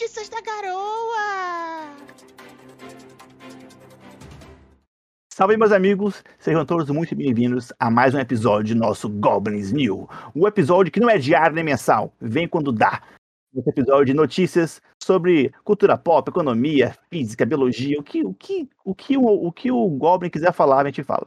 [0.00, 1.96] Notícias da Garoa!
[5.34, 6.22] Salve, meus amigos!
[6.38, 10.08] Sejam todos muito bem-vindos a mais um episódio de nosso Goblins New.
[10.36, 13.02] Um episódio que não é diário nem mensal, vem quando dá.
[13.52, 18.94] Esse episódio de notícias sobre cultura pop, economia, física, biologia, o que o, que, o,
[18.94, 21.26] que o, o que o Goblin quiser falar, a gente fala.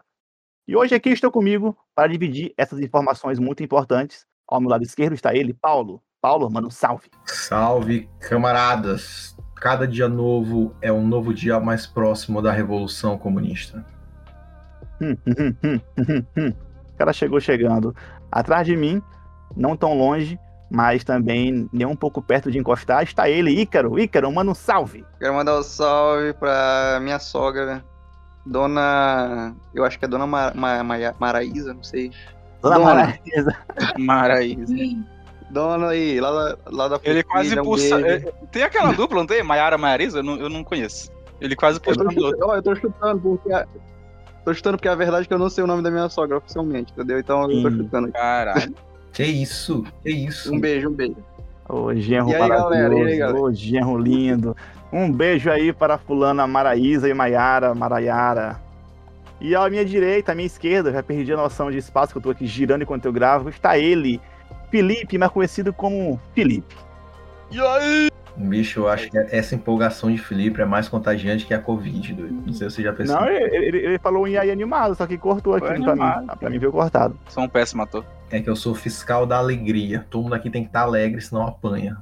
[0.66, 4.26] E hoje aqui estou comigo para dividir essas informações muito importantes.
[4.48, 6.02] Ao meu lado esquerdo está ele, Paulo.
[6.22, 7.10] Paulo, mano, salve.
[7.26, 9.36] Salve, camaradas.
[9.56, 13.84] Cada dia novo é um novo dia mais próximo da Revolução Comunista.
[15.02, 15.82] Hum, hum,
[16.38, 16.54] hum.
[16.94, 17.96] O cara chegou chegando
[18.32, 19.02] atrás de mim,
[19.58, 20.40] não tão longe,
[20.70, 24.00] mas também nem um pouco perto de encostar, está ele, Ícaro.
[24.00, 25.04] Ícaro, manda um salve.
[25.20, 27.84] Quero mandar um salve pra minha sogra,
[28.46, 29.56] Dona.
[29.74, 32.12] Eu acho que é Dona Ma Ma Ma Maraísa, não sei.
[32.62, 32.94] Dona, Dona.
[32.94, 33.58] Maraísa.
[33.98, 34.76] Maraísa.
[35.52, 38.00] Dona aí, lá, da- lá da Ele quase um pulsa.
[38.08, 38.20] é,
[38.52, 39.44] Tem aquela dupla, não tem?
[39.44, 40.20] Maiara Maiariza?
[40.20, 41.12] Eu não, eu não conheço.
[41.40, 43.52] Ele quase Eu pulsa tô, chutando, ó, eu tô chutando porque.
[43.54, 43.68] a-
[44.44, 46.38] Tô chutando porque a verdade é que eu não sei o nome da minha sogra
[46.38, 47.20] oficialmente, entendeu?
[47.20, 47.78] Então eu tô Hum.
[47.78, 48.18] chutando aqui.
[48.18, 48.74] Caralho.
[49.14, 49.84] Que isso?
[50.02, 50.52] Que isso?
[50.54, 51.18] Um beijo, um beijo.
[51.70, 52.64] Ô, genro E aí, galera?
[52.64, 53.04] maravilhoso.
[53.08, 53.40] E aí, galera?
[53.40, 54.58] Ô, genro lindo.
[54.92, 58.60] Um beijo aí para a fulana Maraísa e Maiara, Maraiara.
[59.40, 62.22] E à minha direita, à minha esquerda, já perdi a noção de espaço que eu
[62.22, 64.20] tô aqui girando enquanto eu gravo, está ele,
[64.72, 66.76] Felipe, mais conhecido como Felipe.
[67.52, 68.10] E aí?
[68.38, 72.34] Bicho, eu acho que essa empolgação de Felipe é mais contagiante que a Covid, doido.
[72.48, 73.22] Não sei se você já percebeu.
[73.22, 75.86] Não, ele, ele- falou um e aí animado, só que cortou aqui pra mim.
[75.90, 76.38] animado.
[76.40, 77.20] Pra mim veio cortado.
[77.28, 78.06] Sou um péssimo ator.
[78.32, 80.06] É que eu sou fiscal da alegria.
[80.10, 81.98] Todo mundo aqui tem que estar alegre, senão apanha.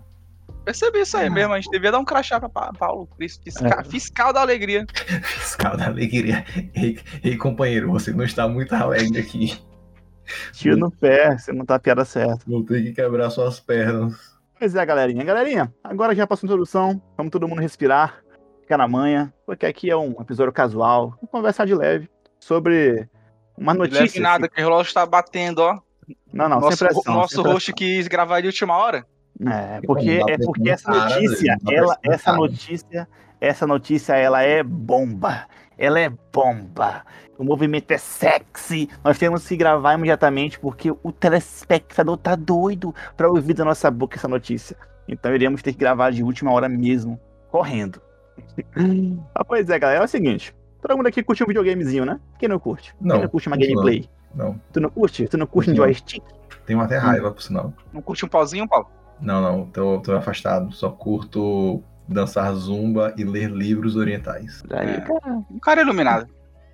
[0.63, 1.51] Percebi isso aí mesmo.
[1.53, 3.09] A gente devia dar um crachá pra Pa- Paulo.
[3.17, 3.83] Fis- Fiscal, É.
[3.83, 4.85] fiscal da alegria.
[5.23, 6.45] Fiscal da alegria.
[6.75, 9.57] Ei, ei, companheiro, você não está muito alegre aqui.
[10.53, 12.43] Tiro no pé, você não tá a piada certa.
[12.47, 14.13] Vou ter que quebrar suas pernas.
[14.57, 15.23] Pois é, galerinha.
[15.23, 17.01] Galerinha, agora já passou a introdução.
[17.15, 18.21] Vamos todo mundo respirar,
[18.61, 21.11] ficar na manha, porque aqui é um episódio casual.
[21.11, 22.09] Vamos conversar de leve
[22.39, 23.07] sobre
[23.57, 24.01] uma Não notícia.
[24.01, 25.79] leve nada, que o relógio tá batendo, ó.
[26.33, 27.13] Não, não, nosso sem pressão.
[27.13, 29.05] nosso sem host quis gravar de última hora.
[29.47, 33.07] É, porque, é porque essa notícia, ela, essa notícia,
[33.39, 35.47] essa notícia, ela é bomba.
[35.79, 37.05] Ela é bomba.
[37.37, 38.89] O movimento é sexy.
[39.01, 44.17] Nós temos que gravar imediatamente porque o telespectador tá doido pra ouvir da nossa boca
[44.17, 44.75] essa notícia.
[45.07, 47.17] Então iremos ter que gravar de última hora mesmo,
[47.49, 48.01] correndo.
[49.33, 50.53] ah, pois é, galera, é o seguinte.
[50.81, 52.19] Todo mundo aqui curte um videogamezinho, né?
[52.37, 52.93] Quem não curte?
[52.97, 53.65] Quem Não, não curte uma não.
[53.65, 54.09] gameplay?
[54.35, 55.27] Não, Tu não curte?
[55.27, 55.77] Tu não curte um Não.
[55.83, 56.23] joystick?
[56.65, 57.73] tenho até raiva, por sinal.
[57.91, 58.87] Não curte um pauzinho, Paulo?
[59.19, 60.71] Não, não, tô, tô afastado.
[60.71, 64.63] Só curto dançar zumba e ler livros orientais.
[64.71, 65.01] Aí, É.
[65.01, 66.27] cara, Um cara iluminado.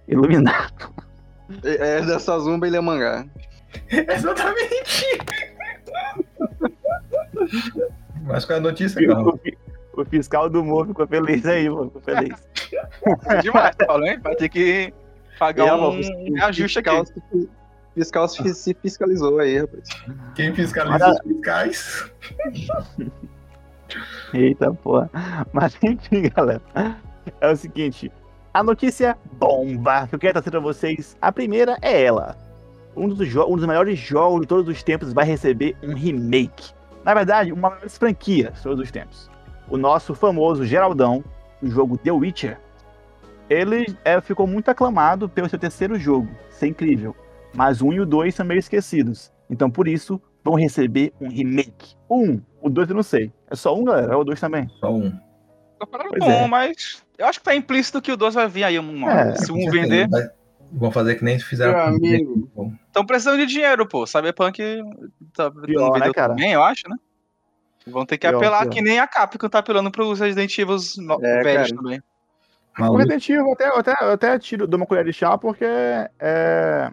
[0.08, 0.90] iluminado.
[1.64, 3.26] É, é dessa Zumba e mangá.
[3.92, 5.06] Exatamente!
[8.24, 9.40] Mas qual é a notícia, O, Carlos?
[9.42, 9.58] fi-
[9.94, 11.86] o fiscal do humor ficou feliz aí, mano.
[11.88, 12.36] Ficou feliz.
[13.28, 14.20] É demais, Paulo, hein?
[14.22, 14.92] Vai ter que
[15.38, 16.90] pagar É, um, mano, um ajuste aqui.
[16.90, 17.50] Fiscal se-
[17.94, 19.88] Fiscal se se fiscalizou aí, rapaz.
[20.36, 22.12] Quem fiscaliza os fiscais?
[24.34, 25.10] Eita porra.
[25.54, 26.62] Mas enfim, galera.
[27.42, 28.12] É o seguinte.
[28.54, 31.18] A notícia bomba que eu quero trazer pra vocês.
[31.22, 32.38] A primeira é ela.
[32.96, 36.74] Um dos, um dos melhores jogos de todos os tempos vai receber um remake.
[37.04, 39.30] Na verdade, uma das maiores franquias de todos os tempos.
[39.70, 41.24] O nosso famoso Geraldão,
[41.62, 42.60] o jogo The Witcher,
[43.50, 46.30] ele é, ficou muito aclamado pelo seu terceiro jogo.
[46.50, 47.16] Isso é incrível.
[47.54, 49.32] Mas 1 e o 2 são meio esquecidos.
[49.50, 51.96] Então, por isso, vão receber um remake.
[52.10, 53.32] 1, o 2 eu não sei.
[53.50, 54.14] É só um, galera?
[54.14, 54.68] É o 2 também?
[54.80, 55.12] Só um.
[55.80, 56.48] Tô falando Pois bom, é.
[56.48, 59.30] mas eu acho que tá implícito que o 2 vai vir aí uma hora.
[59.32, 60.08] É, Se Com um vender.
[60.10, 60.30] vai-
[60.72, 62.50] Vão fazer que nem fizeram Meu com o amigo.
[62.88, 64.06] Estão precisando de dinheiro, pô.
[64.06, 64.82] Cyberpunk
[65.34, 66.34] tá, Pior, né, cara?
[66.34, 66.98] bem, eu acho, né?
[67.88, 68.72] Vão ter que Pior, apelar pior.
[68.74, 71.82] que nem a Capcom tá apelando pros Resident Evil no- É, velhos cara.
[71.82, 72.00] também.
[72.78, 75.14] O Maluco, Resident Evil eu até, eu até, eu até tiro, dou uma colher de
[75.14, 75.64] chá porque
[76.20, 76.92] é,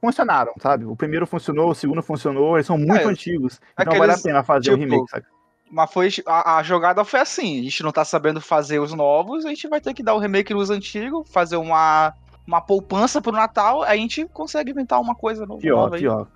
[0.00, 0.84] funcionaram, sabe?
[0.84, 3.60] O primeiro funcionou, o segundo funcionou, eles são muito É, antigos.
[3.72, 5.26] Então aqueles, vale a pena fazer o tipo, remake, sabe?
[5.70, 9.44] Mas foi, a, a jogada foi assim: a gente não tá sabendo fazer os novos,
[9.44, 12.14] a gente vai ter que dar o remake nos antigos, fazer uma,
[12.46, 16.02] uma poupança pro Natal, aí a gente consegue inventar uma coisa no- Pior, nova aí.
[16.02, 16.28] pior.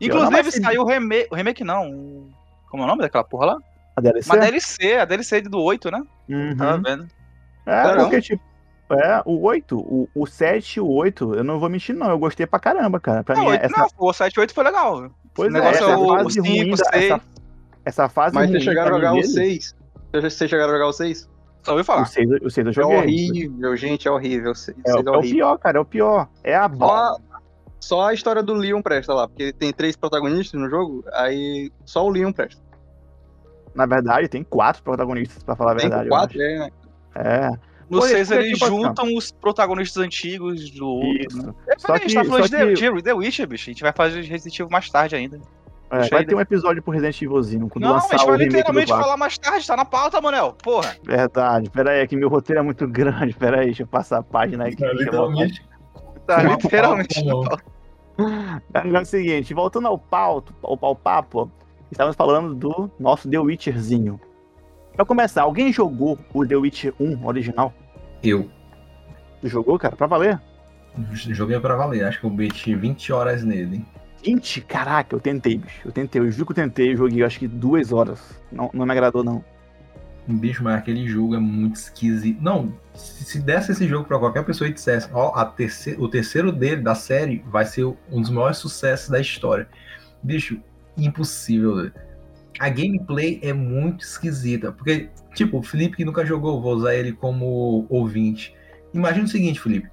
[0.00, 1.28] Inclusive, se- saiu o remake.
[1.30, 2.28] O remake não.
[2.70, 3.58] Como é o nome daquela porra lá?
[3.96, 4.30] A DLC?
[4.30, 6.02] Uma DLC, a DLC do 8, né?
[6.28, 6.56] Uhum.
[6.56, 7.06] Tá vendo?
[7.66, 8.02] É, Caramba.
[8.04, 8.42] porque, tipo,
[8.92, 12.10] é, o 8, o, o 7 e o 8, eu não vou mentir, não.
[12.10, 13.22] Eu gostei pra caramba, cara.
[13.22, 15.10] Pra Não, mim, oito- essa, não, o 7 e 8 foi legal.
[15.34, 17.20] pois o é, negócio essa é o- o fase cinco, ruim da, essa,
[17.84, 19.76] essa fase Mas ruim vocês chegaram a jogar o deles, 6?
[20.12, 21.28] Vocês chegaram a jogar o 6?
[21.62, 22.02] Só ouviu falar.
[22.02, 22.96] O 6, o 6 eu É joguei.
[22.98, 24.52] horrível, gente, é horrível.
[24.52, 25.36] O 6 É, é, o- é o horrível.
[25.36, 26.28] pior, cara, é o pior.
[26.42, 27.16] É a bola.
[27.78, 32.04] Só, a história do Leon presta lá, porque tem três protagonistas no jogo, aí só
[32.04, 32.60] o Leon presta.
[33.74, 36.06] Na verdade, tem quatro protagonistas, pra falar a Tem verdade.
[36.08, 36.70] eu quatro, é, né?
[37.14, 37.50] É,
[37.90, 41.10] No Pô, 6 esse é eles tipo assim, juntam os protagonistas antigos do outro.
[41.28, 41.46] isso.
[41.46, 41.54] né?
[41.68, 43.68] É, Só só a gente que- tá falando de, que- de The Witcher, bicho.
[43.68, 45.40] A gente vai fazer Resident Evil mais tarde ainda.
[45.92, 48.38] É, vai ter um episódio pro Resident Evilzinho, quando Não, a lançar gente o vai
[48.38, 49.04] remake do literalmente 4.
[49.04, 50.52] falar mais tarde, tá na pauta, Manel.
[50.62, 50.94] Porra.
[51.02, 54.22] Verdade, pera aí, que meu roteiro é muito grande, pera aí, deixa eu passar a
[54.22, 54.84] página aqui.
[54.84, 55.68] É, literalmente.
[56.28, 57.56] Tá Uma literalmente pauta,
[58.16, 58.44] na não.
[58.78, 58.94] pauta.
[58.96, 61.50] É o seguinte, voltando ao pauto, ao, ao papo,
[61.90, 64.20] estávamos falando do nosso The Witcherzinho.
[64.94, 67.72] Pra começar, alguém jogou o The Witcher 1 original?
[68.22, 68.50] Eu
[69.40, 69.96] Tu jogou, cara?
[69.96, 70.38] Pra valer?
[71.14, 73.84] joguei pra valer, acho que eu meti 20 horas nele.
[74.22, 74.60] 20?
[74.62, 75.80] Caraca, eu tentei, bicho.
[75.84, 78.20] Eu tentei, eu juro que eu tentei, eu joguei acho que duas horas.
[78.52, 79.42] Não, não me agradou, não.
[80.26, 82.40] Bicho, mas aquele jogo é muito esquisito.
[82.42, 86.06] Não, se, se desse esse jogo pra qualquer pessoa e dissesse, ó, a terce- o
[86.08, 89.66] terceiro dele, da série, vai ser um dos maiores sucessos da história.
[90.22, 90.60] Bicho,
[90.98, 91.76] impossível.
[91.76, 91.92] velho.
[92.60, 94.70] A gameplay é muito esquisita.
[94.70, 98.54] Porque, tipo, o Felipe que nunca jogou, vou usar ele como ouvinte.
[98.92, 99.88] Imagina o seguinte, Felipe.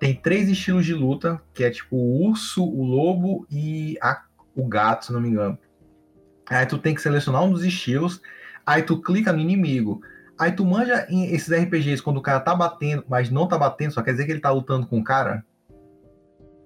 [0.00, 4.24] Tem três estilos de luta, que é tipo o urso, o lobo e a-
[4.56, 5.56] o gato, se não me engano.
[6.50, 8.20] Aí tu tem que selecionar um dos estilos,
[8.66, 10.00] aí tu clica no inimigo.
[10.36, 13.92] Aí tu manja em esses RPGs quando o cara tá batendo, mas não tá batendo,
[13.92, 15.44] só quer dizer que ele tá lutando com o cara.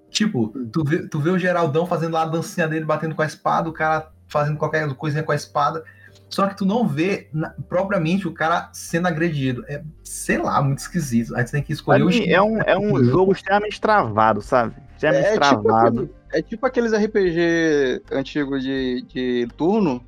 [0.08, 3.26] Tipo, tu vê, tu vê o Geraldão fazendo lá a dancinha dele, batendo com a
[3.26, 5.84] espada, o cara fazendo qualquer coisinha com a espada.
[6.28, 9.64] Só que tu não vê na- propriamente o cara sendo agredido.
[9.68, 11.36] É, sei lá, muito esquisito.
[11.36, 14.74] Aí tu tem que escolher o mim, é um, é um jogo extremamente travado, sabe?
[14.94, 15.86] Extremamente É tipo, travado.
[16.00, 20.02] aquele- é tipo aqueles RPG antigos de, de turno,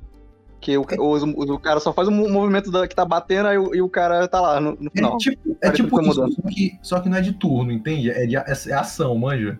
[0.59, 3.57] que o, os- os- o cara só faz um movimento da- que tá batendo aí
[3.59, 5.17] o- e o cara tá lá no, no É final.
[5.19, 8.09] tipo, é tipo tá isso, só que, só que não é de turno, entende?
[8.09, 9.59] É, de, é, é ação, manja.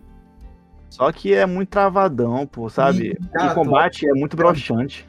[0.96, 3.08] Só que é muito travadão, pô, sabe?
[3.20, 5.06] E, cara, o combate é muito broxante.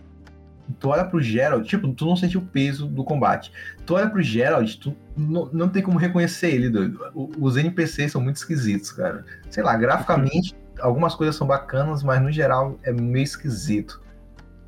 [0.79, 3.51] tu olha pro Gerald, tipo, tu não sente o peso do combate.
[3.85, 6.99] Tu olha pro Gerald, tu não, não tem como reconhecer ele, doido.
[7.15, 9.23] O- Os NPCs são muito esquisitos, cara.
[9.49, 14.01] Sei lá, graficamente, algumas coisas são bacanas, mas no geral é meio esquisito.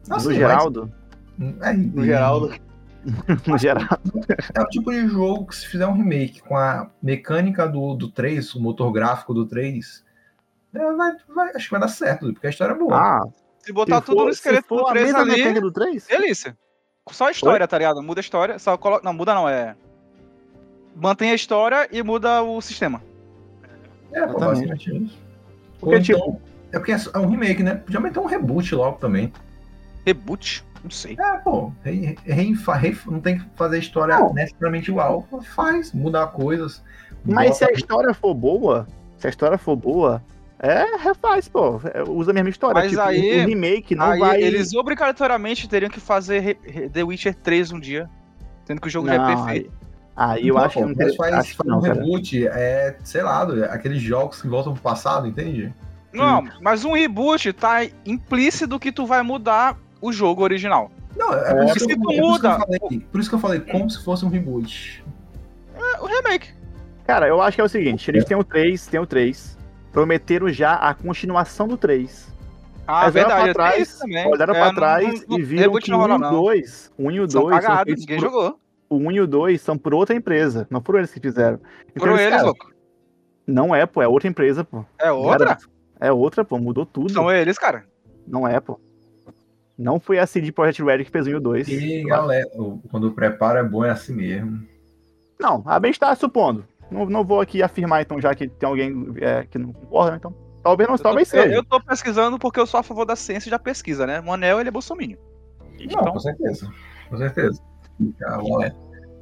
[0.09, 0.91] Assim, no mas- Geraldo.
[1.61, 2.53] é, No Geraldo.
[3.47, 3.97] No geral.
[4.53, 8.09] É o tipo de jogo que se fizer um remake com a mecânica do, do
[8.09, 10.08] 3, o motor gráfico do 3, é,
[10.73, 12.95] vai, vai- acho que vai dar certo, porque a história é boa.
[12.95, 13.21] Ah,
[13.59, 16.07] Se botar se tudo for, no esqueleto do a 3 mesma ali, do 3?
[16.07, 16.57] delícia.
[17.11, 18.01] Só a história, tá ligado?
[18.03, 19.03] Muda a história, só coloca...
[19.03, 19.75] Não, muda não, é...
[20.95, 23.01] Mantém a história e muda o sistema.
[24.11, 24.39] é, pô, exatamente.
[24.69, 25.17] basicamente isso.
[25.79, 26.41] Porque, Ou tipo- então,
[26.73, 27.75] é porque é um remake, né?
[27.75, 29.31] Podia meter um reboot logo também.
[30.05, 30.63] Reboot?
[30.83, 31.15] Não sei.
[31.19, 34.33] É, pô, re- re- re- não tem que fazer a história Não.
[34.33, 35.27] necessariamente igual.
[35.55, 36.83] Faz, mudar coisas.
[37.25, 38.87] Mas se a história for boa,
[39.17, 40.23] se a história for boa,
[40.59, 41.79] é, refaz, pô.
[41.93, 42.81] É, Usa a mesma história.
[42.81, 44.41] Mas tipo, aí- o remake não Aí vai.
[44.41, 46.55] eles obrigatoriamente teriam que fazer
[46.93, 48.09] The Witcher 3 um dia.
[48.65, 49.71] Sendo que o jogo já é Não, perfeito.
[50.15, 51.15] Aí eu Não, acho que pô, não mas tem.
[51.15, 51.93] faz, Acho que não, um cara.
[51.93, 53.41] reboot, é, sei lá,
[53.71, 55.73] aqueles jogos que voltam pro passado, entende?
[56.13, 60.91] Não, mas um reboot tá implícito que tu vai mudar o jogo original.
[61.15, 63.19] Não, é, por, isso que se eu, tu é por isso que muda- falei, por
[63.21, 65.03] isso que eu falei, como se fosse um reboot.
[65.75, 66.49] É o remake.
[67.07, 69.57] Cara, eu acho que é o seguinte: eles têm o 3, tem o 3.
[69.91, 72.27] Prometeram já a continuação do 3.
[72.87, 73.53] Ah, Mas olharam verdade.
[73.53, 74.27] pra trás, isso também.
[74.27, 76.31] olharam É, pra trás não- e viram que o 1 rola, e o não.
[76.31, 78.59] 2, o 1 e o 2 São são cagados, feitos ninguém por- jogou.
[78.89, 81.59] o 1 e o 2 são por outra empresa, não foram eles que fizeram.
[81.89, 82.71] Então Foram eles, cara, louco.
[83.45, 84.83] Não é, pô, é outra empresa, pô.
[84.99, 85.39] É outra?
[85.45, 85.69] Garanto.
[85.99, 87.11] É outra, pô, mudou tudo.
[87.11, 87.85] São eles, cara.
[88.27, 88.79] Não é, pô.
[89.77, 91.67] Não foi a CD Projekt Red que fez o 1 e o 2.
[91.67, 92.47] E galera,
[92.89, 94.61] quando o preparo é bom, é assim mesmo.
[95.39, 96.65] Não, a bem está supondo.
[96.91, 100.33] Não, não vou aqui afirmar, então, já que tem alguém é, que não concorda, então.
[100.63, 101.55] Talvez não, Eu tô, talvez eu, seja.
[101.55, 104.21] eu tô pesquisando porque eu sou a favor da ciência e da pesquisa, né?
[104.25, 105.17] O Anel, ele é bolsominion.
[105.61, 106.69] Não, Então, com certeza.
[107.09, 107.61] Com certeza.
[108.25, 108.39] Ah.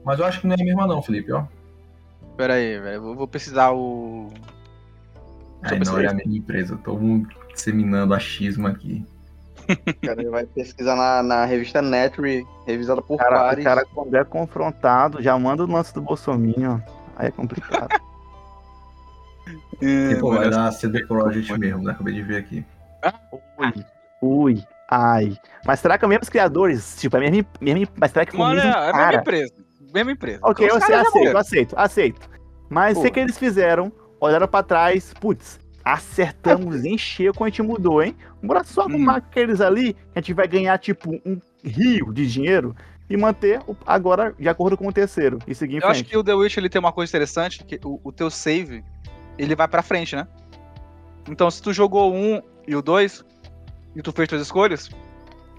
[0.04, 1.44] Mas eu acho que não é a mesma não, Felipe, ó.
[2.36, 2.96] Pera aí, velho.
[2.96, 4.30] eu Vou, vou pesquisar o.
[5.64, 6.78] Eu Aí não é a mesma empresa.
[6.84, 9.06] Todo mundo disseminando achismo aqui.
[9.68, 13.66] O cara vai pesquisar na, na revista Netry, revisada por cara, pares.
[13.66, 16.82] o cara, quando é confrontado, já manda o lance do Bolsonaro.
[17.18, 17.90] Aí é complicado.
[19.82, 21.92] É, E, pô, vai dar CD Projekt mesmo, né?
[21.94, 22.66] Acabei de ver aqui.
[23.58, 23.74] ui,
[24.22, 25.38] ui, ai.
[25.66, 26.98] Mas será que é os mesmos criadores?
[27.00, 28.98] Tipo, é mesmo, mesmo, mas será que foi o Mano, é, mesmo é a mesma
[29.00, 29.16] cara?
[29.18, 29.54] empresa.
[29.94, 30.40] Mesma empresa.
[30.44, 32.30] Ok, Os eu sei, aceito, aceito, aceito.
[32.70, 33.04] Mas Pô.
[33.04, 38.04] sei que eles fizeram, olharam pra trás, putz, acertamos em cheio quando a gente mudou,
[38.04, 38.18] hein?
[38.44, 38.90] Bora só Hum.
[38.90, 42.76] arrumar aqueles ali, que a gente vai ganhar, tipo, um rio de dinheiro
[43.10, 46.10] e manter o- agora de acordo com o terceiro e seguir em Eu acho frente.
[46.10, 48.84] que o The Witch ele tem uma coisa interessante, que o, o teu save,
[49.38, 50.28] ele vai pra frente, né?
[51.30, 53.24] Então, se tu jogou o um e o 2,
[53.96, 54.90] e tu fez tuas escolhas,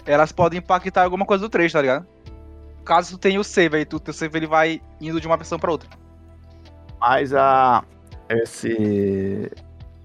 [0.05, 2.05] elas podem impactar alguma coisa do 3, tá ligado?
[2.85, 5.59] caso tu tenha o save aí, tu, teu save ele vai indo de uma versão
[5.59, 5.87] pra outra.
[6.99, 7.83] Mas a.
[8.27, 9.51] Esse.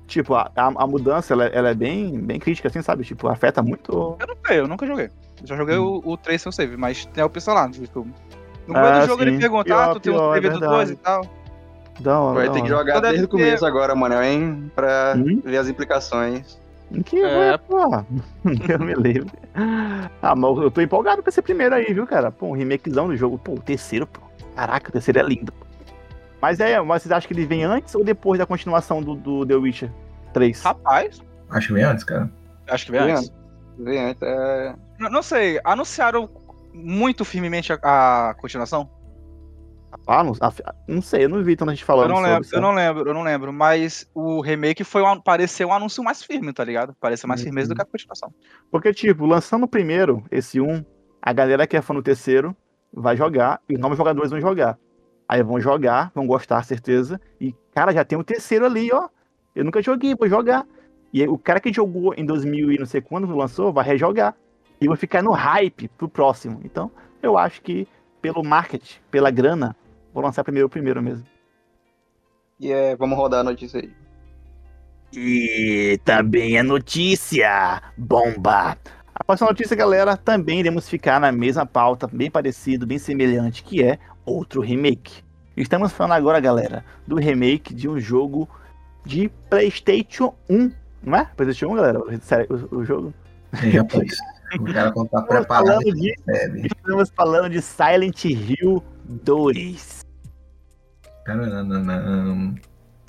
[0.07, 3.03] Tipo, a, a, a mudança ela, ela é bem, bem crítica, assim, sabe?
[3.05, 4.17] Tipo, afeta muito.
[4.21, 5.09] Eu não sei, eu nunca joguei.
[5.41, 6.01] Eu já joguei Hum.
[6.05, 7.67] o, o 3 sem o save, mas tem a opção lá.
[7.69, 7.75] No
[8.77, 9.29] Ah, meio do jogo sim.
[9.29, 10.93] ele pergunta, Pior, ah, tu tem pior, o é save do 2 verdade.
[10.93, 11.27] e tal.
[12.01, 14.71] Da hora, Vai ter que jogar Então desde o ter- começo agora, mano, hein?
[14.75, 15.41] Pra Hum?
[15.45, 16.59] ver as implicações.
[17.05, 17.57] Que É.
[17.59, 17.79] pô.
[18.69, 19.31] Eu me lembro.
[20.23, 22.31] Ah, mas eu tô empolgado pra esse primeiro aí, viu, cara?
[22.31, 23.39] Pô, um remakezão do jogo.
[23.39, 24.21] Pô, o terceiro, pô.
[24.57, 25.53] Caraca, o terceiro é lindo.
[25.53, 25.65] pô.
[26.41, 29.47] Mas é, mas vocês acham que ele vem antes ou depois da continuação do, do
[29.47, 29.91] The Witcher
[30.33, 30.63] 3?
[30.63, 32.31] Rapaz, Acho que vem antes, cara.
[32.69, 33.33] acho que vem Vem antes.
[33.79, 34.75] Vê antes, é...
[34.99, 36.29] Não, não sei, anunciaram
[36.73, 38.89] muito firmemente a, a continuação?
[40.09, 40.53] Ah, não, ah,
[40.89, 42.63] não sei, eu não vi tanta gente falando Eu não sobre, lembro, eu sabe?
[42.63, 43.53] não lembro, eu não lembro.
[43.53, 46.95] Mas o remake foi um, pareceu um anúncio mais firme, tá ligado?
[47.01, 47.45] Pareceu mais Uhum.
[47.45, 48.33] firmeza do que a continuação.
[48.73, 50.85] Porque, tipo, lançando o primeiro, esse 1,
[51.23, 52.57] a galera que é fã do terceiro
[52.93, 54.77] vai jogar e os novos jogadores vão jogar.
[55.29, 57.21] Aí vão jogar, vão gostar, certeza.
[57.41, 59.09] E, cara, já tem o terceiro ali, ó.
[59.55, 60.67] Eu nunca joguei, vou jogar.
[61.15, 64.35] E aí, o cara que jogou em 2000 e não sei quando lançou, vai rejogar.
[64.81, 66.61] E vai ficar no hype pro próximo.
[66.65, 66.91] Então,
[67.23, 67.87] eu acho que
[68.21, 69.77] pelo marketing, pela grana,
[70.13, 71.25] vou lançar primeiro o primeiro mesmo.
[72.59, 73.93] E é, vamos rodar a notícia aí.
[75.13, 78.77] E também a notícia bomba.
[79.15, 83.85] A próxima notícia, galera, também iremos ficar na mesma pauta, bem parecido, bem semelhante, que
[83.85, 85.23] é outro remake.
[85.57, 88.49] Estamos falando agora, galera, do remake de um jogo
[89.07, 90.73] de PlayStation 1,
[91.05, 91.25] não é?
[91.37, 91.99] PlayStation 1, galera?
[92.01, 93.15] O, o jogo?
[93.63, 94.17] É, rapaz.
[94.59, 96.15] o cara quando tá preparado, falando, de,
[96.65, 100.05] estamos falando de Silent Hill 2.
[101.25, 102.55] Tarananam.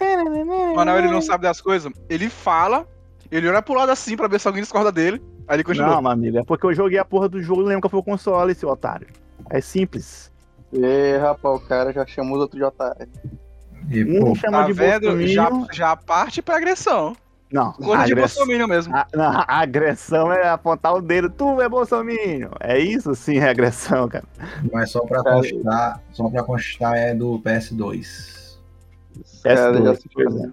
[0.02, 1.92] O Manel, ele não sabe das coisas.
[2.10, 2.88] Ele fala,
[3.32, 5.22] ele olha pro lado assim pra ver se alguém discorda dele.
[5.48, 5.88] Aí ele continua.
[5.88, 8.00] Não, meu amigo, é porque eu joguei a porra do jogo e lembro qual foi
[8.00, 9.08] o console, seu otário.
[9.50, 10.32] É simples.
[10.74, 13.08] E, rapaz, o cara já chamou os outros de otário.
[13.90, 15.28] E, Um pô, chama tá de vendo?
[15.28, 17.16] Já, já parte pra agressão.
[17.56, 18.46] Não, Coisa de agressão.
[18.46, 18.94] Bolsonaro mesmo.
[18.96, 21.30] A, não, a agressão é apontar o dedo.
[21.30, 22.50] Tu é bolsominion.
[22.60, 24.26] É isso sim, é agressão, cara.
[24.74, 28.58] mas só pra Cara, constar, só pra constar é do PS2.
[29.24, 30.50] Os caras já PS2, se pois é.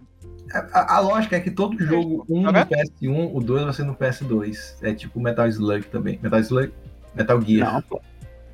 [0.72, 2.68] A, a lógica é que todo jogo, um Tá no vendo?
[2.68, 4.74] PS1, o 2 vai ser no PS2.
[4.82, 6.20] É tipo Metal Slug também.
[6.22, 6.72] Metal Slug?
[7.16, 7.72] Metal Gear.
[7.72, 8.00] Não, pô.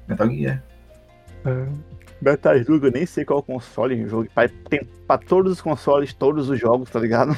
[0.09, 0.63] Metal Gear.
[1.45, 1.69] Metal
[2.61, 4.29] Slug, eu nem sei qual console em jogo.
[4.69, 7.37] Tem pra todos os consoles, todos os jogos, tá ligado?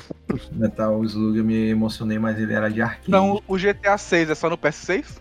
[0.52, 3.04] Metal Slug eu me emocionei, mas ele era de arcade.
[3.08, 5.18] Então o GTA 6 é só no PS6?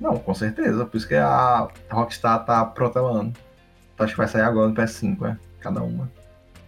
[0.00, 0.84] Não, com certeza.
[0.84, 3.32] Por isso que a Rockstar tá protelando.
[3.94, 5.36] Então, acho que vai sair agora no PS5, é.
[5.60, 6.10] Cada uma.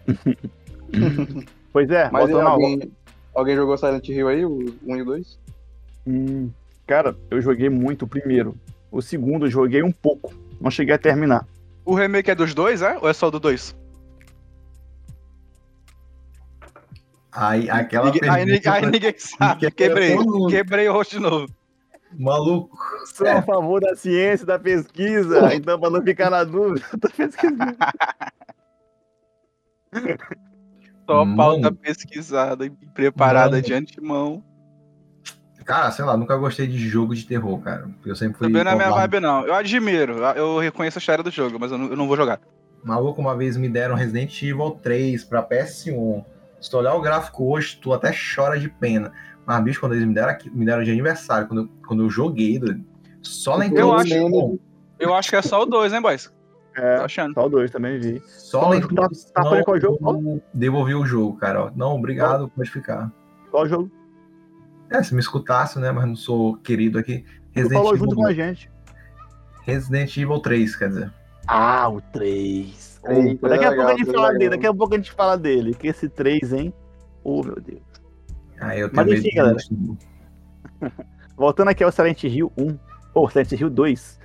[1.70, 2.90] Pois é, Mas alguém,
[3.34, 5.38] alguém jogou Silent Hill aí, o 1 e o 2?
[6.06, 6.50] Hum,
[6.88, 8.56] Cara, eu joguei muito o primeiro.
[8.90, 10.32] O segundo eu joguei um pouco.
[10.58, 11.46] Não cheguei a terminar.
[11.88, 12.98] O remake é dos dois, é?
[12.98, 13.74] Ou é só do dois?
[17.32, 19.60] Aí aquela Ninguém- aí, pergunta- aí ninguém sabe.
[19.60, 20.16] que Quebrei.
[20.50, 21.46] Quebrei o rosto de novo.
[22.18, 22.76] Maluco.
[23.06, 23.32] Sou É.
[23.38, 25.54] a favor da ciência, da pesquisa.
[25.54, 27.76] Então, pra não ficar na dúvida, eu tô pesquisando.
[31.06, 33.62] Só pauta pesquisada e preparada Mano.
[33.62, 34.44] de antemão.
[35.68, 37.82] Cara, sei lá, nunca gostei de jogo de terror, cara.
[37.96, 38.46] Porque eu sempre fui.
[38.46, 39.46] Também não é minha vibe, não.
[39.46, 42.40] Eu admiro, eu reconheço a história do jogo, mas eu não, eu não vou jogar.
[42.82, 46.24] Maluco, uma vez me deram Resident Evil 3 pra PS1.
[46.58, 49.12] Se tu olhar o gráfico hoje, tu até chora de pena.
[49.44, 52.58] Mas, bicho, quando eles me deram, me deram de aniversário, quando eu, quando eu joguei,
[52.58, 52.82] doido,
[53.20, 54.58] só na Eu acho-
[54.98, 56.32] Eu acho que é só o 2, hein, boys?
[56.74, 57.34] Tô É, achando.
[57.34, 58.22] só o dois também vi.
[58.26, 58.94] Só na jogo?
[58.94, 60.42] Tá- tá falando qual jogo?
[60.54, 61.64] Devolvi o jogo, cara.
[61.64, 61.70] ó.
[61.76, 63.12] Não, obrigado, pode ficar.
[63.50, 63.90] Qual jogo?
[64.90, 65.90] É, se me escutasse, né?
[65.90, 67.24] Mas não sou querido aqui.
[67.52, 68.70] Resident falou Evil, junto com a gente.
[69.62, 71.12] Resident Evil 3, quer dizer.
[71.46, 73.00] Ah, o 3.
[73.08, 74.22] Eita, daqui a legal, pouco a gente legal.
[74.22, 75.74] fala dele, daqui a pouco a gente fala dele.
[75.74, 76.74] Que esse 3, hein?
[77.22, 77.82] Oh, meu Deus.
[78.60, 79.56] Aí eu Mas enfim, galera.
[81.36, 82.78] Voltando aqui ao Silent Hill 1,
[83.14, 84.18] ou Silent Hill 2,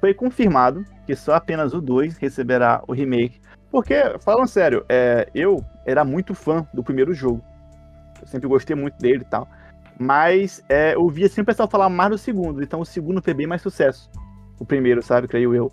[0.00, 3.40] foi confirmado que só apenas o 2 receberá o remake.
[3.70, 7.42] Porque, falando sério, é, eu era muito fã do primeiro jogo.
[8.20, 9.48] Eu sempre gostei muito dele e tal.
[9.98, 12.62] Mas é, eu via sempre o pessoal falar mais do segundo.
[12.62, 14.10] Então o segundo foi bem mais sucesso.
[14.58, 15.26] O primeiro, sabe?
[15.28, 15.70] Creio eu.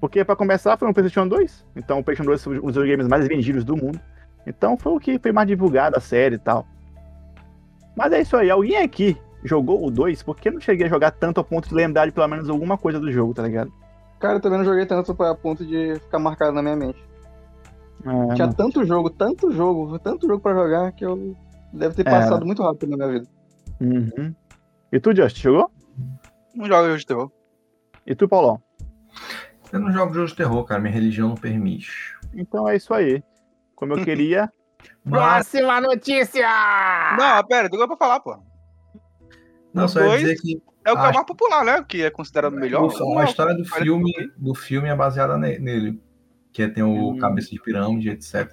[0.00, 1.64] Porque, pra começar, foi um PlayStation 2.
[1.76, 4.00] Então o PlayStation 2 foi um dos videogames mais vendidos do mundo.
[4.46, 6.66] Então foi o que foi mais divulgado a série e tal.
[7.96, 8.50] Mas é isso aí.
[8.50, 10.22] Alguém aqui jogou o 2?
[10.22, 12.76] Porque eu não cheguei a jogar tanto a ponto de lembrar de pelo menos alguma
[12.78, 13.72] coisa do jogo, tá ligado?
[14.20, 17.02] Cara, eu também não joguei tanto pra ponto de ficar marcado na minha mente.
[18.04, 21.34] É, Tinha tanto jogo, tanto jogo, tanto jogo pra jogar que eu
[21.72, 22.10] deve ter É.
[22.10, 23.35] passado muito rápido na minha vida.
[23.80, 24.34] Uhum.
[24.92, 25.70] E tu, Just, jogou?
[26.54, 27.30] Não joga jogo de terror.
[28.06, 28.62] E tu, Paulão?
[29.72, 30.80] Eu não jogo jogos de terror, cara.
[30.80, 32.16] Minha religião não permite.
[32.34, 33.22] Então é isso aí.
[33.74, 34.50] Como eu queria.
[35.04, 36.46] Mas, Próxima notícia!
[37.18, 38.38] Não, pera, do pra falar, pô.
[39.74, 41.78] não, só ia dois- dizer que É o que é mais popular, né?
[41.80, 42.88] O que é considerado o melhor.
[43.18, 46.00] a história do filme, do filme é baseada ne- nele.
[46.52, 47.18] Que tem o Hum.
[47.18, 48.46] cabeça de pirâmide, etc.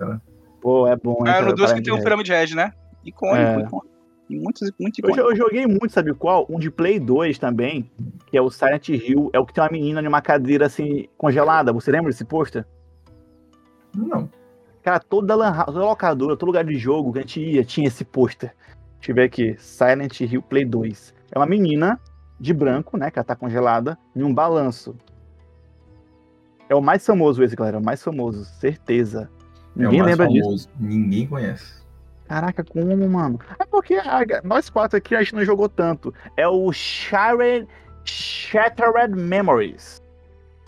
[0.59, 2.01] Pô, é bom, É, no 2 que tem o.
[2.01, 2.73] Pirâmide Red, né?
[3.05, 3.59] Icônico, É.
[3.61, 3.92] icônico.
[4.39, 6.45] Muitos, muito Eu, eu joguei muito, sabe qual?
[6.49, 7.89] Um de Play 2 também,
[8.27, 9.29] que é o Silent Hill.
[9.33, 11.73] É o que tem uma menina numa cadeira assim, congelada.
[11.73, 12.65] Você lembra desse pôster?
[13.95, 14.29] Não.
[14.81, 17.87] Cara, toda, lan house, toda locadora, todo lugar de jogo que a gente ia tinha
[17.87, 18.53] esse pôster.
[18.97, 19.55] Deixa eu ver aqui.
[19.57, 21.13] Silent Hill Play 2.
[21.31, 21.99] É uma menina
[22.39, 23.09] de branco, né?
[23.09, 24.95] Que ela tá congelada, em um balanço.
[26.69, 27.77] É o mais famoso esse, galera.
[27.77, 29.29] É o mais famoso, certeza.
[29.77, 30.43] É o Ninguém mais lembra disso.
[30.43, 30.69] famoso.
[30.79, 31.82] Ninguém conhece.
[32.33, 33.39] Caraca, como, mano?
[33.59, 36.11] É porque a- nós quatro aqui a gente não jogou tanto.
[36.35, 37.67] É o Shattered,
[38.03, 40.01] Shattered Memories.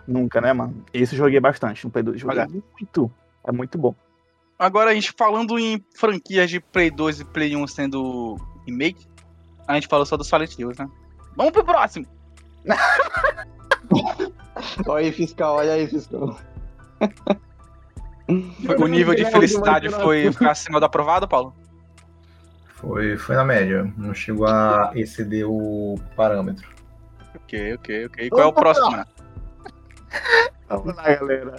[0.08, 0.86] Nunca, né, mano?
[0.94, 2.22] Esse eu joguei bastante no Play 2.
[2.22, 2.46] Joguei
[2.80, 3.12] muito.
[3.48, 3.96] É muito bom.
[4.60, 9.08] Agora, a gente falando em franquias de Play 2 e Play 1 sendo remake,
[9.68, 10.88] a gente falou só do Silent Hills, né?
[11.36, 12.06] Vamos pro próximo!
[14.88, 16.38] Olha aí, fiscal, olha aí, fiscal.
[18.28, 21.54] Foi- o nível de felicidade foi, foi acima do aprovado, Paulo?
[22.76, 23.92] Foi, foi na média.
[23.98, 26.68] Não chegou a exceder o parâmetro.
[27.36, 28.30] Ok, ok, ok.
[28.30, 29.06] Qual é o próximo, né?
[30.70, 31.56] Vamos lá, galera.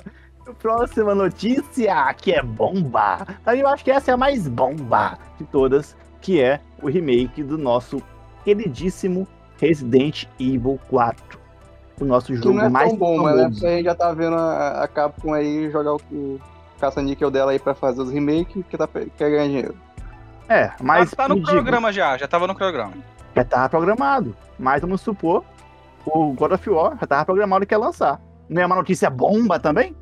[0.60, 3.26] Próxima notícia, que é bomba.
[3.56, 7.58] Eu acho que essa é a mais bomba de todas, que é o remake do
[7.58, 8.00] nosso
[8.44, 9.26] queridíssimo
[9.58, 11.38] Resident Evil 4.
[12.00, 13.66] O nosso Que jogo não é mais tão bom, mas é famoso.
[13.66, 16.40] a gente já tá vendo a, a Capcom aí jogar o
[16.78, 19.74] caça-níquel dela aí pra fazer os remakes, que tá, quer ganhar dinheiro.
[20.48, 22.92] É, mas tá, tá no programa já, já tava no programa.
[23.34, 24.36] já tava programado.
[24.58, 25.44] Mas vamos supor,
[26.04, 28.20] o God of War já tava programado que ia lançar.
[28.48, 29.94] Não é uma notícia bomba também?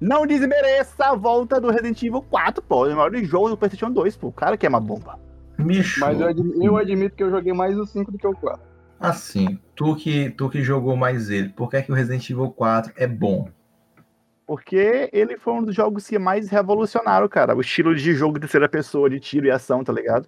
[0.00, 2.86] Não desmereça a volta do Resident Evil 4, pô.
[2.86, 4.30] É o maior jogo do PlayStation 2, pô.
[4.30, 5.18] Cara que é uma bomba.
[5.58, 5.98] Bicho.
[5.98, 8.60] Mas eu admito, eu admito que eu joguei mais o 5 do que o 4.
[9.00, 12.50] Assim, tu que, tu que jogou mais ele, por que, é que o Resident Evil
[12.50, 13.48] 4 é bom?
[14.48, 17.54] Porque ele foi um dos jogos que mais revolucionaram, cara.
[17.54, 20.26] O estilo de jogo de terceira pessoa, de tiro e ação, tá ligado?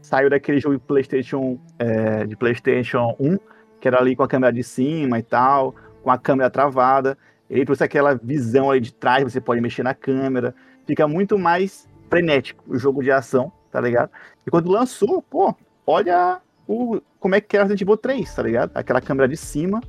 [0.00, 3.36] Saiu daquele jogo de PlayStation, é, de PlayStation 1,
[3.78, 7.18] que era ali com a câmera de cima e tal, com a câmera travada.
[7.50, 10.54] Ele trouxe aquela visão ali de trás, você pode mexer na câmera.
[10.86, 14.10] Fica muito mais frenético o jogo de ação, tá ligado?
[14.46, 15.54] E quando lançou, pô,
[15.86, 18.70] olha o, como é que era o Resident Evil 3, tá ligado?
[18.74, 19.82] Aquela câmera de cima,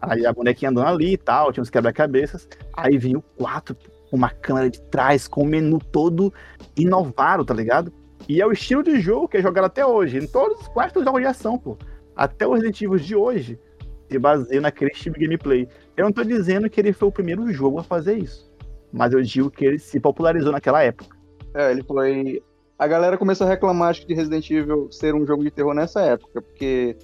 [0.00, 2.48] aí a bonequinha andando ali e tal, tinha uns quebra-cabeças.
[2.72, 3.76] Aí vinha o 4
[4.10, 6.32] com uma câmera de trás, com o menu todo
[6.76, 7.92] inovado, tá ligado?
[8.28, 11.06] E é o estilo de jogo que é jogado até hoje, em todos, quase todos
[11.06, 11.76] os jogos de ação, pô.
[12.14, 13.60] Até os Resident Evil de hoje
[14.08, 15.68] se baseia naquele estilo de gameplay.
[15.96, 18.50] Eu não tô dizendo que ele foi o primeiro jogo a fazer isso,
[18.92, 21.16] mas eu digo que ele se popularizou naquela época.
[21.54, 22.42] É, ele foi.
[22.78, 26.00] A galera começou a reclamar, acho de Resident Evil ser um jogo de terror nessa
[26.02, 26.96] época, porque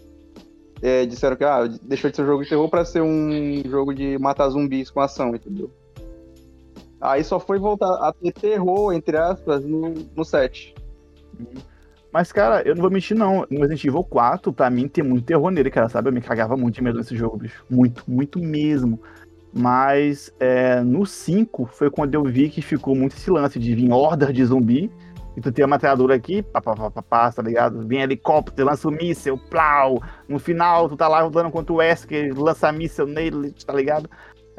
[0.83, 3.95] é, disseram que ah, deixou de ser um jogo de terror pra ser um jogo
[3.95, 5.71] de matar zumbis com ação, entendeu?
[7.01, 10.75] Aí só foi voltar a ter terror, entre aspas, no, no 7.
[12.13, 13.47] Mas, cara, eu não vou mentir, não.
[13.51, 16.09] No Resident Evil 4, pra mim, tem muito terror nele, cara, sabe?
[16.09, 17.65] Eu me cagava muito de medo nesse jogo, bicho.
[17.71, 19.01] Muito, muito mesmo.
[19.53, 23.91] Mas é, no 5 foi quando eu vi que ficou muito esse lance de vir
[23.91, 24.91] hordas de zumbi.
[25.37, 27.87] E tu tem a metralhadora aqui, pá, pá, pá, pá, pá, tá ligado?
[27.87, 30.03] Vem helicóptero, lança o míssel, plau.
[30.29, 34.11] No final, tu tá lá lutando contra o Wesker, lança míssel nele, tá ligado?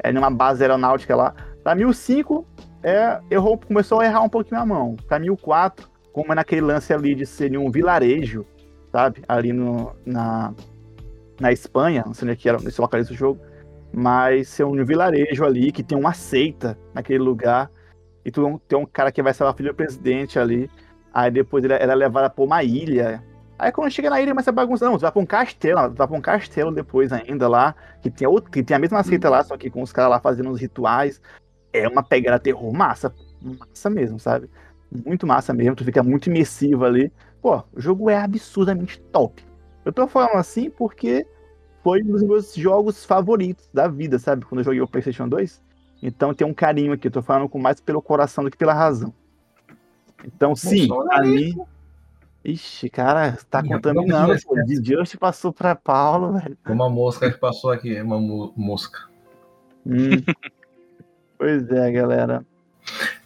[0.02, 1.34] É numa base aeronáutica lá.
[1.62, 2.44] Pra mim, o 5
[2.82, 4.96] é, errou, começou a errar um pouquinho a mão.
[5.06, 8.46] Pra mim, o 4 como é naquele lance ali de ser um vilarejo,
[8.92, 9.20] sabe?
[9.26, 10.54] Ali no, na,
[11.40, 13.40] na Espanha, não sei onde é que era, nesse localiza o jogo,
[13.92, 17.68] mas ser um vilarejo ali que tem uma seita naquele lugar,
[18.24, 20.70] e tu tem um cara que vai salvar a filha do presidente ali,
[21.12, 23.22] aí depois ela é levada pra uma ilha.
[23.58, 24.88] Aí quando chega na ilha, começa a bagunçar.
[24.90, 28.10] Não, tu vai pra um castelo, tu vai pra um castelo depois ainda lá, que
[28.10, 30.50] tem, outro, que tem a mesma seita lá, só que com os caras lá fazendo
[30.50, 31.20] uns rituais.
[31.72, 34.48] É uma pegada terror massa, massa mesmo, sabe?
[35.04, 37.12] muito massa mesmo, tu fica muito imersivo ali.
[37.42, 39.44] Pô, o jogo é absurdamente top.
[39.84, 41.26] Eu tô falando assim porque
[41.82, 44.44] foi um dos meus jogos favoritos da vida, sabe?
[44.44, 45.62] Quando eu joguei o PlayStation 2.
[46.06, 48.74] Então tem um carinho aqui, eu tô falando com mais pelo coração do que pela
[48.74, 49.10] razão.
[50.22, 51.56] Então, sim, ali.
[52.44, 54.34] Ixi, cara, tá Ih, contaminando.
[54.44, 54.54] Pô.
[54.62, 56.58] De Just passou pra Paulo, velho.
[56.68, 59.08] Uma mosca que passou aqui, uma mo- mosca.
[59.86, 60.10] Hum.
[61.38, 62.44] pois é, galera.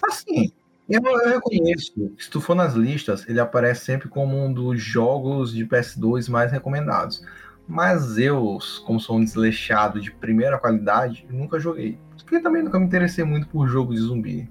[0.01, 0.53] Assim,
[0.89, 5.53] eu, eu reconheço, se tu for nas listas, ele aparece sempre como um dos jogos
[5.53, 7.25] de PS2 mais recomendados.
[7.67, 11.99] Mas eu, como sou um desleixado de primeira qualidade, nunca joguei.
[12.29, 14.51] Porque também nunca me interessei muito por jogo de zumbi.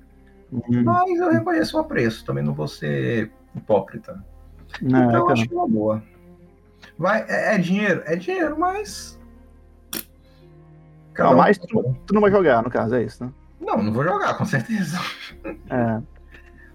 [0.51, 4.23] Hum, Mas eu reconheço o apreço, também não vou ser hipócrita.
[4.81, 6.03] não, então eu acho que é uma boa.
[6.97, 8.01] Vai, é, é dinheiro?
[8.05, 9.19] É dinheiro, mas.
[11.13, 13.31] Cada Não, mas tu, tu não vai jogar, no caso, é isso, né?
[13.59, 14.97] Não, não vou jogar, com certeza.
[15.69, 16.01] É.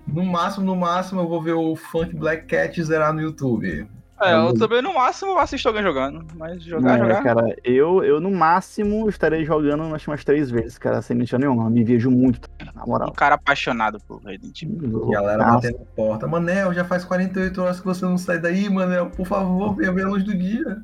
[0.07, 3.89] No máximo, no máximo, eu vou ver o Funk Black Cat zerar no YouTube.
[4.23, 6.25] É, eu também no máximo assisto alguém jogando.
[6.37, 7.23] Mas jogar, É, jogar.
[7.23, 11.65] cara, eu, eu no máximo estarei jogando acho umas três vezes, cara, sem mentira nenhuma.
[11.65, 13.13] Eu me vejo muito, na Um moral.
[13.13, 15.07] cara apaixonado por Resident Evil.
[15.09, 15.55] Galera Nossa.
[15.69, 16.27] batendo porta.
[16.27, 19.11] Manel, já faz 48 horas que você não sai daí, Manel.
[19.11, 20.83] Por favor, venha ver a luz do dia.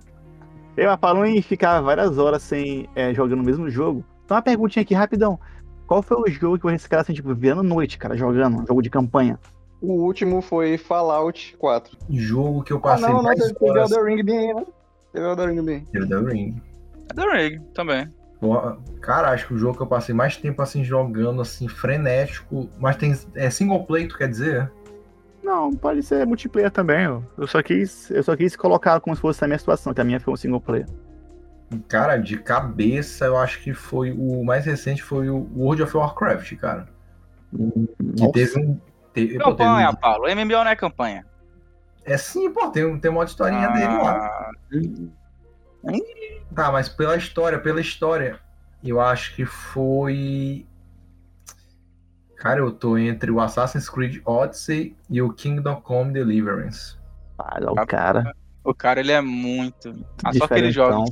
[0.77, 4.05] Eu falando em ficar várias horas sem é, jogando o mesmo jogo.
[4.24, 5.38] Então uma perguntinha aqui, rapidão.
[5.87, 8.59] Qual foi o jogo que vocês ficaram assim, tipo, virando noite, cara, jogando?
[8.62, 9.38] Um jogo de campanha.
[9.81, 11.97] O último foi Fallout 4.
[12.11, 13.91] Jogo que eu Ah, passei não, não, mais teve teve horas.
[13.93, 14.64] Elden Ring bem, né?
[15.12, 15.87] Teve Elden Ring bem.
[15.95, 16.62] Elden Ring.
[17.11, 18.09] É The Ring também.
[19.01, 22.97] Cara, acho que o jogo que eu passei mais tempo assim jogando, assim, frenético, mas
[22.97, 23.17] tem.
[23.35, 24.71] É single play, tu quer dizer?
[25.43, 27.07] Não, pode ser multiplayer também.
[27.09, 27.21] ó.
[27.37, 30.05] Eu só quis, eu só quis colocar como se fosse a minha situação, que a
[30.05, 30.87] minha foi um single player.
[31.88, 36.55] Cara, de cabeça, eu acho que foi o mais recente foi o World of Warcraft,
[36.57, 36.88] cara.
[37.51, 38.33] Que Nossa.
[38.33, 38.79] teve um.
[39.12, 40.29] Te- Campanha, um- Paulo.
[40.29, 41.25] MMO não é campanha.
[42.05, 44.51] É sim, pô, tem, um- tem uma historinha dele lá.
[45.85, 45.92] Ah,
[46.55, 48.40] Tá, mas pela história, pela história,
[48.83, 50.66] eu acho que foi.
[52.37, 56.97] Cara, eu tô entre o Assassin's Creed Odyssey e o Kingdom Come Deliverance.
[57.38, 58.33] Olha o cara.
[58.64, 59.94] o cara, ele é muito.
[60.25, 61.05] Ah, só que ele joga.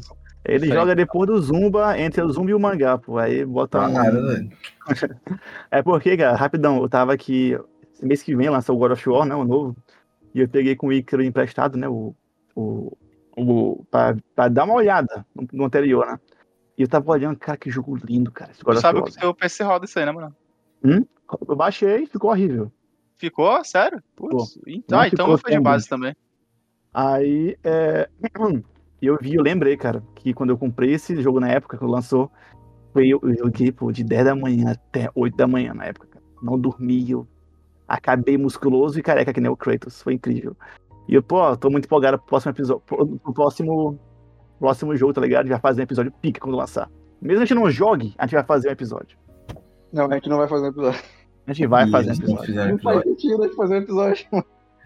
[0.45, 3.19] Ele joga depois do Zumba, entre o Zumba e o mangá, pô.
[3.19, 3.95] Aí bota um...
[3.95, 4.49] Cara, né?
[5.71, 7.59] É porque, cara, rapidão, eu tava aqui.
[7.97, 9.35] Esse mês que vem lançou o God of War, né?
[9.35, 9.75] O novo.
[10.35, 11.89] E eu peguei com o Icaro emprestado, né?
[11.89, 12.15] O.
[12.55, 12.95] o,
[13.35, 16.21] o pra, pra dar uma olhada no, no anterior, né?
[16.77, 18.51] E eu tava olhando, cara, que jogo lindo, cara.
[18.51, 19.05] Esse God Tu sabe War.
[19.05, 20.37] que o seu PC roda isso aí, né, mano?
[21.49, 22.71] Eu baixei, ficou horrível.
[23.17, 23.65] Ficou?
[23.65, 24.03] Sério?
[24.15, 24.59] Putz.
[24.67, 26.15] Então, ah, então foi de base também.
[26.93, 28.11] Aí, é...
[29.01, 32.31] eu vi, eu lembrei, cara, que quando eu comprei esse jogo na época que lançou,
[32.93, 36.09] foi eu, eu joguei, pô, de 10 da manhã até 8 da manhã na época,
[36.09, 36.25] cara.
[36.43, 37.27] Não dormi, eu
[37.89, 40.57] acabei musculoso e careca que nem o Kratos, foi incrível.
[41.09, 43.99] E eu, pô, tô muito empolgado pro próximo episódio, pro, próximo,
[44.59, 45.47] próximo jogo, tá ligado?
[45.49, 46.91] Já fazer um episódio pica quando lançar.
[47.21, 49.17] Mesmo a gente não jogue, a gente vai fazer um episódio.
[49.93, 51.01] Não, a gente não vai fazer um episódio.
[51.47, 52.55] A gente vai E fazer um não episódio.
[52.73, 54.27] Não faz sentido a gente fazer um episódio.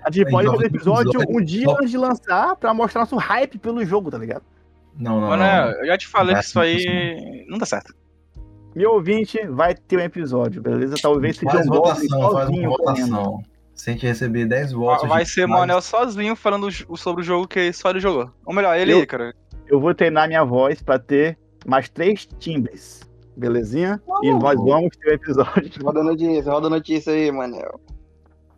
[0.02, 3.58] A gente pode fazer episódio episódio- um dia antes de lançar pra mostrar nosso hype
[3.58, 4.42] pelo jogo, tá ligado?
[4.98, 5.48] Não, não, Mano, não.
[5.48, 7.94] é, eu já te falei Vai que isso aí não dá certo.
[8.74, 10.96] Meu ouvinte vai ter um episódio, beleza?
[11.00, 13.06] Talvez seja Faz um votação, faz sozinho uma correndo.
[13.10, 13.42] votação.
[13.74, 15.08] Se a gente receber 10 votos.
[15.08, 18.30] Vai gente ser faz- Manel sozinho falando sobre o jogo que só ele jogou.
[18.44, 19.34] Ou melhor, ele, Eu- cara.
[19.66, 23.00] Eu vou treinar minha voz pra ter mais três timbres,
[23.36, 24.00] belezinha?
[24.22, 25.70] E nós vamos ter um episódio.
[25.82, 27.80] Roda notícia, roda notícia aí, Manel.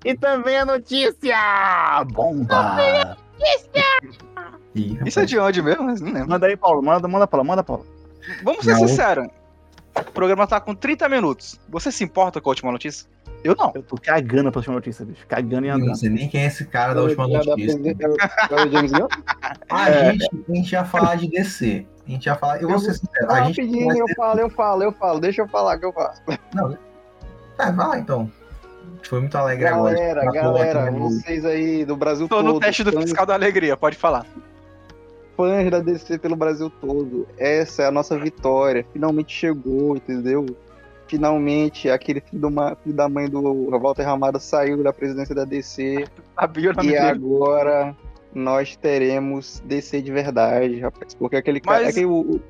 [0.05, 2.05] E também a notícia!
[2.13, 3.17] Bomba!
[4.75, 5.85] Ih, Isso é de onde mesmo?
[5.85, 6.29] Não lembro.
[6.29, 6.83] Manda aí, Paulo.
[6.83, 7.47] Manda, manda, Paulo.
[7.47, 7.87] Manda, Paulo.
[8.43, 9.29] Vamos ser sinceros.
[10.09, 11.61] O programa tá com 30 minutos.
[11.69, 13.09] Você se importa com a última notícia?
[13.45, 13.73] Eu não.
[13.75, 15.27] Eu tô cagando pra última notícia, bicho.
[15.27, 15.99] Cagando e Eu não andando.
[15.99, 17.79] sei nem quem é esse cara da última notícia.
[19.71, 20.09] é?
[20.09, 21.87] A, gente, a gente ia falar de DC.
[22.07, 22.63] A gente ia falar.
[22.63, 23.31] Eu vou ser sincero.
[23.31, 25.21] A gente Rapidinho, eu falo, eu falo, eu falo.
[25.21, 26.23] Deixa eu falar que eu faço.
[27.59, 28.31] Ah, vai lá então.
[29.03, 29.95] Foi muito alegre agora.
[29.95, 30.99] Galera, Na galera, né?
[30.99, 32.55] vocês aí do Brasil Tô todo.
[32.55, 34.25] no teste do fiscal da alegria, pode falar.
[35.37, 37.27] Fãs da DC pelo Brasil todo.
[37.39, 38.87] Essa é a nossa vitória.
[38.93, 40.47] Finalmente chegou, entendeu?
[41.09, 45.45] Finalmente, aquele filho, do ma- filho da mãe do Walter Ramada saiu da presidência da
[45.45, 46.05] DC.
[46.39, 47.05] Sabia o nome E dele.
[47.07, 47.95] agora
[48.35, 51.15] nós teremos DC de verdade, rapaz.
[51.15, 51.85] Porque aquele cara.
[51.85, 52.13] Mas- que o.
[52.37, 52.41] o-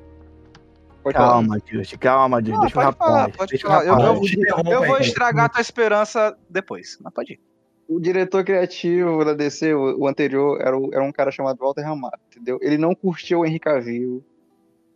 [1.03, 1.31] Pode falar.
[1.33, 1.97] Calma, Just.
[1.97, 2.53] Calma, Just.
[2.53, 3.11] Não, Deixa o pode rapaz.
[3.11, 3.79] falar, pode deixa falar.
[3.79, 4.33] o Eu, rapaz.
[4.33, 6.97] eu- eu vou estragar tua esperança depois.
[7.03, 7.39] Mas pode ir.
[7.87, 12.17] O diretor criativo da DC, o, anterior, era, o- era um cara chamado Walter Ramada,
[12.31, 12.57] entendeu?
[12.61, 14.23] Ele não curtiu o Henry Cavill.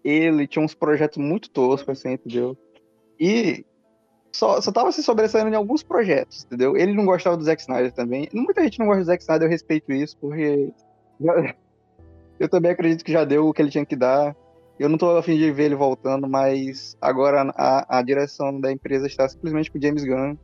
[0.04, 2.58] Ele tinha uns projetos muito toscos, assim, entendeu?
[3.20, 3.66] E
[4.32, 6.78] só, só tava se sobressaindo em alguns projetos, entendeu?
[6.78, 8.30] Ele não gostava do Zack Snyder também.
[8.34, 10.72] Muita gente não gosta do Zack Snyder, eu respeito isso, porque
[12.40, 14.36] eu também acredito que já deu o que ele tinha que dar.
[14.80, 19.08] Eu não tô afim de ver ele voltando, mas agora a, a direção da empresa
[19.08, 20.38] está simplesmente com o James Gunn.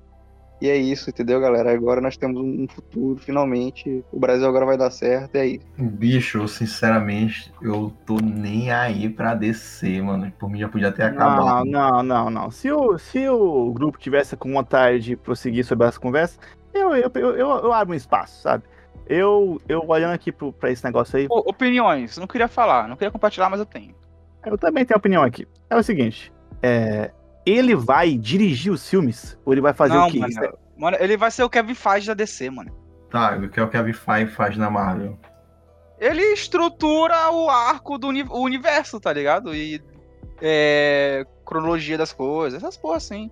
[0.64, 1.74] E é isso, entendeu, galera?
[1.74, 4.02] Agora nós temos um futuro, finalmente.
[4.14, 5.66] O Brasil agora vai dar certo, é isso.
[5.78, 10.32] Bicho, sinceramente, eu tô nem aí pra descer, mano.
[10.40, 11.66] Por mim já podia ter acabado.
[11.66, 12.50] Não, não, não, não.
[12.50, 16.40] Se o, se o grupo tivesse com vontade de prosseguir sobre essa conversa,
[16.74, 18.64] eu, eu, eu, eu, eu abro um espaço, sabe?
[19.06, 23.12] eu, eu olhando aqui pro, pra esse negócio aí, opiniões, não queria falar, não queria
[23.12, 23.94] compartilhar, mas eu tenho.
[24.46, 25.46] eu também tenho opinião aqui.
[25.70, 27.12] É o seguinte, é,
[27.46, 29.38] ele vai dirigir os filmes?
[29.46, 30.20] Ou ele vai fazer não, o quê?
[30.20, 32.72] mano, é- mano, ele vai ser o Kevin Feige da DC, mano.
[33.10, 35.18] Tá, o que é o Kevin Feige faz na Marvel?
[36.00, 39.56] Ele estrutura o arco do uni- o universo, tá ligado?
[39.56, 39.82] E
[40.42, 43.30] é, cronologia das coisas, essas porra assim.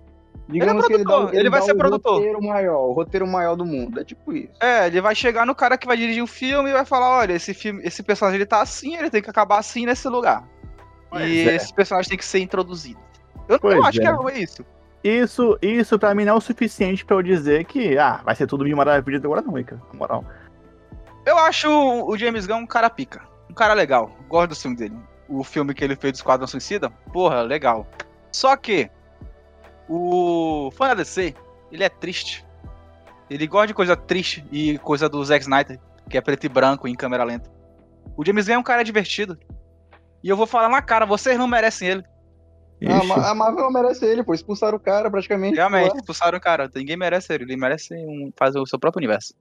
[0.48, 2.14] Digamos é que ele, dá, produtor, ele vai ser o produtor.
[2.14, 4.00] roteiro maior, o roteiro maior do mundo.
[4.00, 4.52] É tipo isso.
[4.60, 7.32] É, ele vai chegar no cara que vai dirigir o filme e vai falar, olha,
[7.32, 10.46] esse filme, esse personagem ele tá assim, ele tem que acabar assim nesse lugar.
[11.10, 11.56] Pois e é.
[11.56, 13.00] esse personagem tem que ser introduzido.
[13.52, 14.02] Eu Pois não acho é.
[14.02, 14.64] que é isso.
[15.04, 18.46] Isso, isso pra mim não é o suficiente pra eu dizer que, ah, vai ser
[18.46, 19.82] tudo mil maravilhas agora não, cara.
[19.92, 20.24] Na moral.
[21.26, 23.22] Eu acho o James Gunn um cara pica.
[23.50, 24.10] Um cara legal.
[24.28, 24.96] Gosto do filme dele.
[25.28, 27.86] O filme que ele fez do Esquadrão Suicida, porra, legal.
[28.30, 28.90] Só que
[29.88, 31.34] o fã da DC,
[31.70, 32.44] ele é triste.
[33.28, 36.86] Ele gosta de coisa triste e coisa do Zack Snyder, que é preto e branco
[36.86, 37.50] em câmera lenta.
[38.16, 39.38] O James Gunn é um cara divertido.
[40.22, 42.04] E eu vou falar na cara, vocês não merecem ele.
[42.86, 44.34] A, a Marvel não merece ele, pô.
[44.34, 45.56] Expulsaram o cara praticamente.
[45.56, 45.96] Realmente, pô.
[45.98, 46.70] expulsaram o cara.
[46.74, 47.44] Ninguém merece ele.
[47.44, 49.34] Ele merece um, fazer o seu próprio universo.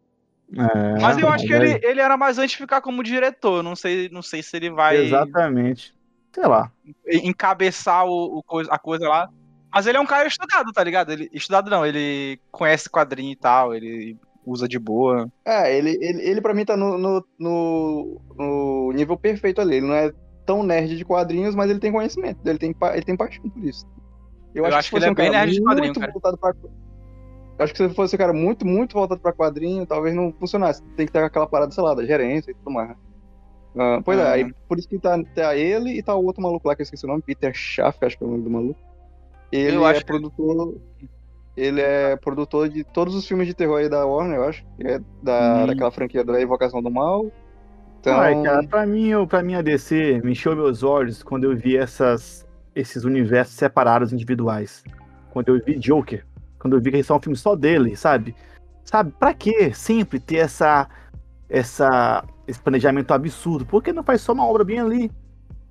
[0.53, 3.63] É, Mas eu acho que ele, ele era mais antes de ficar como diretor.
[3.63, 5.93] Não sei, não sei se ele vai Exatamente.
[6.33, 6.71] Sei lá.
[7.07, 9.29] encabeçar o, o coisa, a coisa lá.
[9.73, 11.11] Mas ele é um cara estudado, tá ligado?
[11.11, 15.31] Ele, estudado não, ele conhece quadrinho e tal, ele usa de boa.
[15.45, 19.77] É, ele, ele, ele pra mim tá no, no, no, no nível perfeito ali.
[19.77, 20.11] Ele não é
[20.45, 22.39] tão nerd de quadrinhos, mas ele tem conhecimento.
[22.45, 23.85] Ele tem, ele tem paixão por isso.
[24.53, 26.11] Eu acho que se ele é um bem cara nerd de quadrinho, cara.
[26.37, 26.53] pra-
[27.59, 30.83] Eu acho que se fosse um cara muito, muito voltado pra quadrinho, talvez não funcionasse.
[30.95, 32.95] Tem que ter aquela parada, sei lá, da gerência e tudo mais.
[33.77, 36.67] Ah, pois é, aí por isso que tá, tá ele e tá o outro maluco
[36.67, 38.79] lá, que eu esqueci o nome, Peter Schaff, acho que é o nome do maluco.
[39.51, 40.77] Ele Eu é acho que- produtor.
[41.55, 44.65] Ele é produtor de todos os filmes de terror aí da Warner, eu acho.
[44.77, 45.67] que É da, Hum.
[45.67, 47.29] daquela franquia da Invocação do Mal.
[48.01, 51.43] Então, Ai, cara, pra mim, eu- pra mim a DC me encheu meus olhos quando
[51.43, 54.83] eu vi essas, esses universos separados individuais.
[55.29, 56.25] Quando eu vi Joker,
[56.57, 58.35] quando eu vi que eles são um filme só dele, sabe?
[58.83, 60.89] Sabe, pra que sempre ter essa,
[61.47, 63.67] essa, esse planejamento absurdo?
[63.67, 65.11] Por que não faz só uma obra bem ali?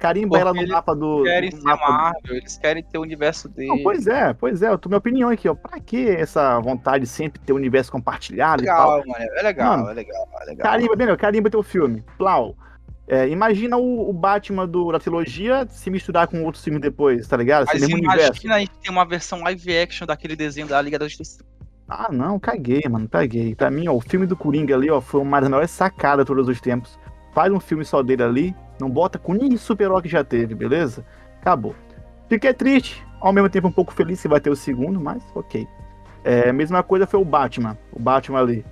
[0.01, 1.23] Carimba Porque ela no mapa do.
[1.25, 3.69] Querem no ser mapa do- Marvel, eles querem ter o universo dele.
[3.69, 5.55] Não, pois é, pois é, eu tô minha opinião aqui, ó.
[5.55, 8.97] Pra que essa vontade de sempre ter o universo compartilhado e tal?
[8.97, 9.31] legal, mano.
[9.37, 10.65] É legal, Mano, é legal, é legal.
[10.65, 12.03] Carimba, bem, carimba teu filme.
[12.17, 12.57] Plau.
[13.07, 17.37] É, imagina o, o Batman do, da trilogia se misturar com outros filmes depois, tá
[17.37, 17.67] ligado?
[17.67, 18.53] Mas imagina universo.
[18.53, 21.45] a gente ter uma versão live action daquele desenho da Liga da Justiça.
[21.89, 23.55] Ah, não, caguei, mano, caguei.
[23.57, 26.49] Pra mim, ó, o filme do Coringa ali, ó, foi uma das maiores sacadas todos
[26.49, 26.97] os tempos.
[27.33, 31.05] Faz um filme só dele ali, não bota com nenhum super-herói que já teve, beleza?
[31.41, 31.75] Acabou.
[32.29, 35.67] Fiquei triste, ao mesmo tempo um pouco feliz que vai ter o segundo, mas ok.
[36.25, 38.65] É, mesma coisa foi o Batman, o Batman ali.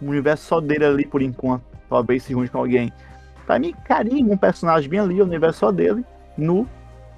[0.00, 2.92] O universo só dele ali por enquanto, talvez se junte com alguém.
[3.44, 6.04] Pra mim, carimba um personagem bem ali, o universo só dele,
[6.36, 6.68] no,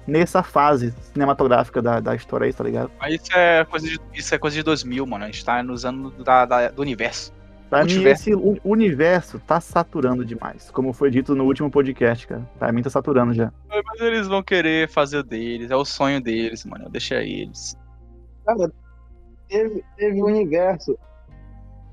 [0.05, 2.91] nessa fase cinematográfica da, da história aí, tá ligado?
[2.99, 5.23] Mas isso é coisa de, isso é coisa de 2000, mano.
[5.23, 7.33] A gente tá nos anos da, da- do universo.
[7.69, 8.31] Pra mim, esse
[8.65, 10.71] universo tá saturando demais.
[10.71, 12.41] Como foi dito no último podcast, cara.
[12.57, 13.51] Pra mim tá saturando já.
[13.69, 16.89] Mas eles vão querer fazer o deles, é o sonho deles, mano.
[16.89, 17.77] Deixa eles.
[18.45, 18.71] cara,
[19.47, 20.97] teve, teve o universo.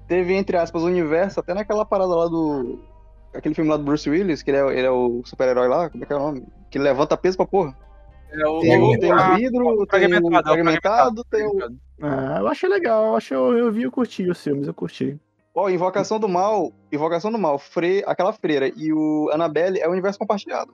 [0.08, 2.78] Teve, entre aspas, o universo, até naquela parada lá do.
[3.34, 6.02] Aquele filme lá do Bruce Willis, que ele é, ele é o super-herói lá, como
[6.04, 6.46] é que é o nome?
[6.70, 7.76] Que ele levanta peso pra porra.
[8.30, 11.76] É o, Tem, o- tem o vidro, tem o fragmentado, é o fragmentado, tem o.
[12.00, 15.18] Ah, eu achei legal, eu, achei, eu, eu vi, eu curti os filmes, eu curti.
[15.56, 18.04] Ó, Invocação do Mal, Invocação do Mal, Fre...
[18.06, 20.70] aquela freira e o Annabelle é o universo compartilhado.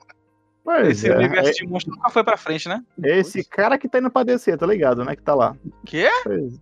[0.65, 2.83] Pois Esse é, universo de monstro nunca foi pra frente, né?
[3.03, 5.15] é esse cara que tá indo pra descer, tá ligado, né?
[5.15, 5.57] Que tá lá.
[5.87, 6.09] Quê?
[6.25, 6.55] Pois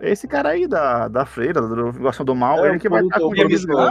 [0.00, 0.10] é.
[0.12, 3.02] Esse cara aí da, da freira, do Gosto do Mal, É, ele o que vai
[3.02, 3.64] estar com o James.
[3.64, 3.90] Gunn.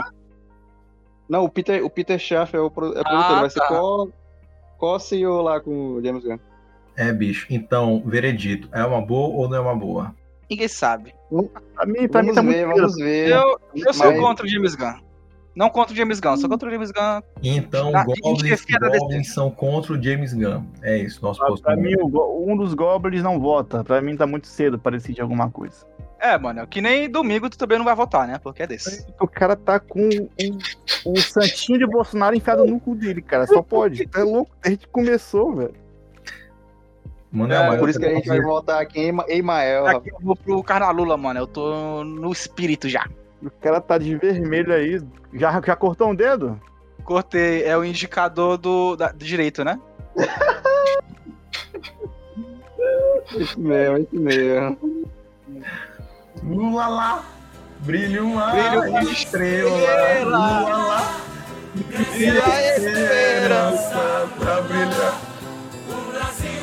[1.28, 2.86] Não, o Peter, o Peter Schaff é o, pro...
[2.94, 3.68] é o Ah, produtor, vai ser tá.
[3.68, 4.12] co...
[4.78, 6.38] co-CEO lá com o James Gunn.
[6.96, 7.46] É, bicho.
[7.48, 10.14] Então, veredito, é uma boa ou não é uma boa?
[10.50, 11.14] Ninguém sabe.
[11.74, 13.28] Pra mim, pra mim Vamos tá ver, muito vamos ver.
[13.30, 14.94] Eu, eu sou Mas- contra o James Gunn.
[15.54, 17.20] Não contra o James Gunn, sou contra o James Gunn.
[17.42, 18.78] Então, Ah, Goblins e.
[18.98, 20.64] Goblins são contra o James Gunn.
[20.82, 21.62] É isso, nosso Pra, posto.
[21.62, 23.82] pra mim, um dos Goblins não vota.
[23.84, 25.84] Pra mim tá muito cedo pra decidir alguma coisa.
[26.20, 28.38] É, mano, que nem domingo tu também não vai votar, né?
[28.42, 29.06] Porque é desse.
[29.20, 30.58] O cara tá com um,
[31.06, 33.46] um santinho de Bolsonaro enfiado no cu dele, cara.
[33.46, 34.08] Só pode.
[34.14, 35.74] É louco, desde que começou, velho.
[37.32, 39.86] Manuel, É, Por isso que a gente vai votar aqui em Ema- Emael.
[39.86, 41.38] Aqui eu vou pro Carnalula, mano.
[41.40, 43.06] Eu tô no espírito já.
[43.42, 45.00] O cara tá de vermelho aí.
[45.32, 46.60] Já, já cortou um dedo?
[47.04, 49.78] Cortei, é o indicador do, da- do direito, né?
[53.36, 55.04] Esse mesmo, esse mesmo.
[56.42, 57.24] Lula lá!
[57.80, 60.30] Brilha uma Brilha uma estrela, estrela.
[60.60, 61.16] lua lá,
[61.74, 64.28] Brilha a esperança.
[64.38, 65.20] pra brilhar.
[65.88, 66.59] O Brasil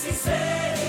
[0.00, 0.79] sincero.